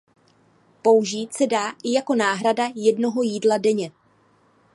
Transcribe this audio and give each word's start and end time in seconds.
Použít 0.81 1.33
se 1.33 1.47
dá 1.47 1.71
i 1.83 1.93
jako 1.93 2.15
náhrada 2.15 2.69
jednoho 2.75 3.21
jídla 3.21 3.57
denně. 3.57 3.91